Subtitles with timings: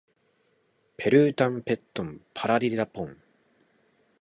[0.97, 3.21] ペルータンペットンパラリラポン